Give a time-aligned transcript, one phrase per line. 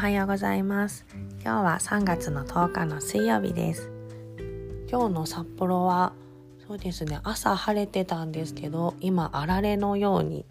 [0.00, 1.04] はようございます。
[1.44, 3.90] 今日は3月の10日の水曜日です。
[4.90, 6.14] 今日の札幌は
[6.66, 10.46] そうですね朝晴れてたんですけど今あられのように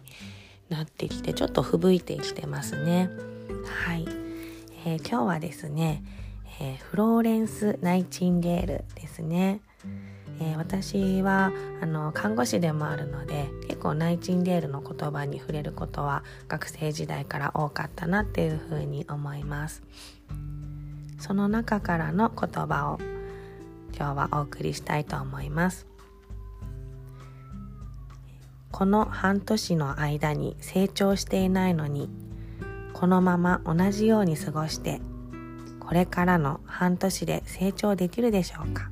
[0.68, 3.10] なってきてちょっと吹雪いてきてますね。
[3.86, 4.06] はい、
[4.86, 6.04] えー、今日はですね、
[6.60, 9.62] えー、フローレンス・ナイチンゲールですね。
[10.40, 11.52] えー、私は
[11.82, 19.82] あの看護師でもあるので結構ナイチンゲールの言葉に触れることは学生時代から多かったなっていうふうに思います。
[21.18, 22.98] その中からの言葉を
[23.94, 25.86] 今日はお送りしたいと思います。
[28.72, 32.08] この半年の間に成長していないのに
[32.94, 35.02] このまま同じように過ごして
[35.80, 38.90] これからの半年で成長できるでしょうか？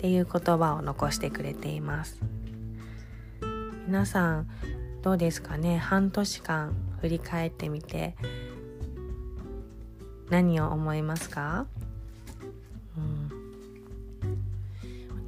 [0.00, 2.18] っていう言葉を残してくれています。
[3.86, 4.48] 皆さん
[5.02, 5.76] どうですかね？
[5.76, 8.16] 半年間振り返ってみて
[10.30, 11.66] 何を思いますか、
[12.96, 13.30] うん、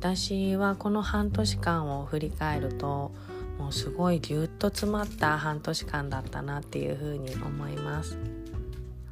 [0.01, 3.13] 私はこの半年間を振り返ると
[3.59, 8.17] もうすごいぎゅっと詰まった半年間だったなっていうふうに思います。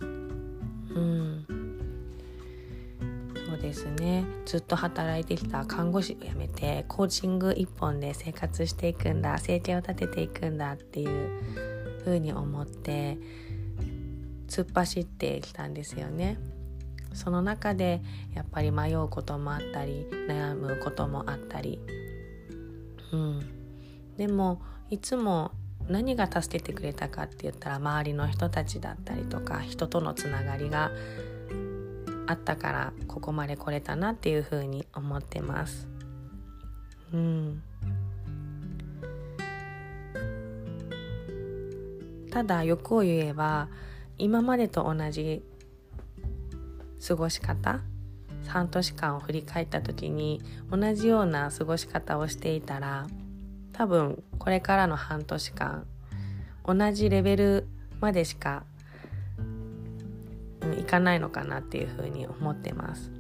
[0.01, 1.40] うん。
[3.61, 4.25] ですね。
[4.47, 13.19] ずっと働いてきた看護師を辞めてコーチング一本で生活していくんだ生計を立てていくんだっていうふうに思って
[14.49, 16.39] 突っ走ってきたんですよね。
[17.13, 18.03] その中で
[18.35, 21.81] やっぱり迷うこともあったり悩むこともあったり、
[23.13, 23.41] うん、
[24.17, 25.51] でもいつも
[25.89, 30.93] 何が助けてくれたかって言ったら周りの人たちだったりとか人とのつながりが
[32.31, 35.89] あったからここまで来れたなっていうふうに思ってます。
[37.13, 37.63] うん、
[42.31, 43.69] ただ欲を言えば
[44.17, 45.43] 今までと同じ
[47.05, 47.81] 過ごし方
[48.47, 50.41] 半年間を振り返った時に
[50.71, 53.09] 同じような過ごし方をしていたら
[53.73, 55.85] 多分これからの半年間
[56.65, 57.69] 同じレベル
[58.01, 58.65] までしか
[60.79, 63.11] いかないのかなっていうふうに思ってます。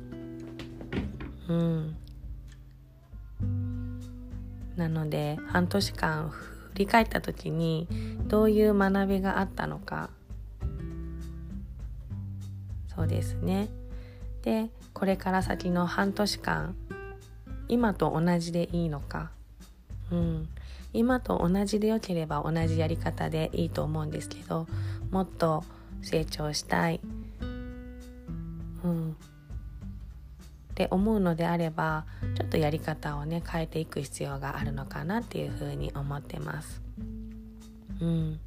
[1.48, 1.96] うん、
[4.76, 7.88] なので半年間振り返った時に
[8.28, 10.10] どういう学びがあったのか。
[12.94, 13.68] そうですね。
[14.42, 16.74] でこれから先の半年間
[17.68, 19.30] 今と同じでいいのか、
[20.10, 20.48] うん、
[20.92, 24.66] 今と同じでよければ同じやり方でいいと思うんですけど
[25.10, 25.64] もっと
[26.02, 27.00] 成長したい。
[28.84, 29.14] うん、っ
[30.74, 36.80] て思うのであればちょっとやり方をね変えていく必要があるのかなっていうふうに思ってます。
[38.00, 38.40] うん、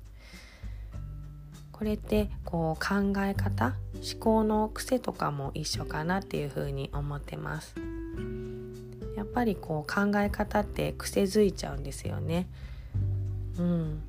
[1.71, 7.75] これってこう考え方思考の癖とかも一緒かなっていうふうに思ってます。
[9.15, 12.47] やっぱりこう考え方って癖づいちゃうんですよね。
[13.59, 14.01] うん、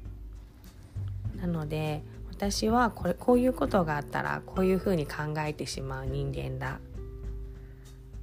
[1.37, 2.03] なので
[2.51, 6.75] 私はこれこういうことがあったらこういうふうに考えてしまう人間だ。
[6.75, 6.79] っ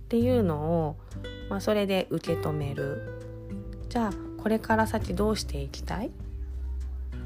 [0.09, 0.95] ていうのを、
[1.49, 3.01] まあ、それで受け止める。
[3.89, 6.11] じゃあこれから先どうしていきたい、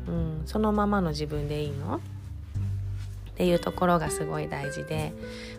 [0.07, 1.97] うん、そのままの自分でいいの？
[1.97, 2.00] っ
[3.35, 5.12] ていうところがすごい大事で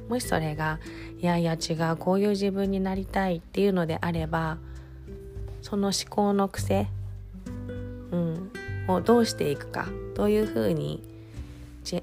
[0.08, 0.80] もしそれが
[1.20, 4.56] いやいや違うこういう自分になりたいっていうのであれば
[5.60, 6.86] その思考の癖、
[8.10, 8.50] うん、
[8.88, 11.15] をどうしていくかどういうふうに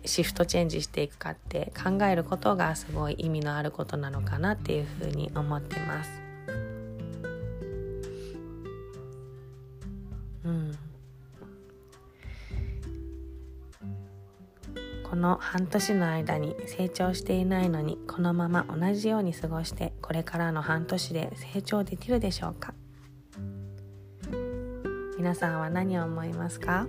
[0.05, 6.09] シフトチェンジしていくかって考えることがすごい意味のあることなのかなっていうふうに思ってます。
[10.45, 10.71] うん、
[15.03, 22.74] この半年の間に成長していないのにこのまま同じように過ごしてこれからの半年で成長できるでしょうか？
[25.18, 26.88] 皆さんは何を思いますか？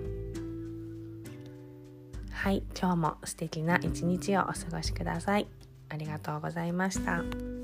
[2.45, 5.47] はい今日も素敵な一日をお過ごしください
[5.89, 7.54] ありがとうございました。